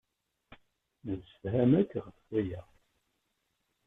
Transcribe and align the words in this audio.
Nemsefham 1.05 1.71
akk 1.81 1.91
ɣef 2.05 2.17
waya. 2.29 2.61